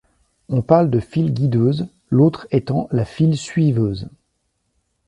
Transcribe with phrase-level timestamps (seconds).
[0.49, 4.09] On parle de file guideuse, l'autre étant la file suiveuse.